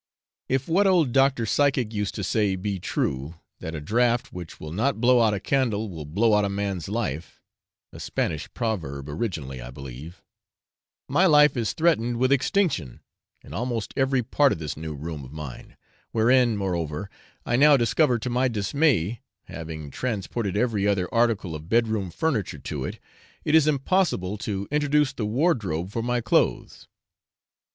If 0.49 0.67
what 0.67 0.87
old 0.87 1.11
Dr. 1.11 1.45
Physic 1.45 1.93
used 1.93 2.15
to 2.15 2.23
say 2.23 2.55
be 2.55 2.79
true, 2.79 3.35
that 3.59 3.75
a 3.75 3.79
draught 3.79 4.33
which 4.33 4.59
will 4.59 4.71
not 4.71 4.99
blow 4.99 5.21
out 5.21 5.35
a 5.35 5.39
candle 5.39 5.91
will 5.91 6.05
blow 6.05 6.33
out 6.33 6.43
a 6.43 6.49
man's 6.49 6.89
life, 6.89 7.39
(a 7.93 7.99
Spanish 7.99 8.51
proverb 8.55 9.07
originally 9.07 9.61
I 9.61 9.69
believe) 9.69 10.23
my 11.07 11.27
life 11.27 11.55
is 11.55 11.73
threatened 11.73 12.17
with 12.17 12.31
extinction 12.31 13.01
in 13.43 13.53
almost 13.53 13.93
every 13.95 14.23
part 14.23 14.51
of 14.51 14.57
this 14.57 14.75
new 14.75 14.95
room 14.95 15.23
of 15.23 15.31
mine, 15.31 15.77
wherein, 16.11 16.57
moreover, 16.57 17.07
I 17.45 17.55
now 17.55 17.77
discover 17.77 18.17
to 18.17 18.29
my 18.31 18.47
dismay, 18.47 19.21
having 19.43 19.91
transported 19.91 20.57
every 20.57 20.87
other 20.87 21.13
article 21.13 21.53
of 21.53 21.69
bed 21.69 21.87
room 21.87 22.09
furniture 22.09 22.57
to 22.57 22.85
it, 22.85 22.97
it 23.45 23.53
is 23.53 23.67
impossible 23.67 24.39
to 24.39 24.67
introduce 24.71 25.13
the 25.13 25.27
wardrobe 25.27 25.91
for 25.91 26.01
my 26.01 26.21
clothes. 26.21 26.87